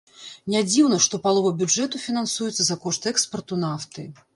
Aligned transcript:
Нядзіўна, 0.53 0.97
што 1.07 1.21
палова 1.27 1.53
бюджэту 1.61 2.03
фінансуецца 2.09 2.61
за 2.71 2.83
кошт 2.87 3.03
экспарту 3.17 3.65
нафты. 3.67 4.13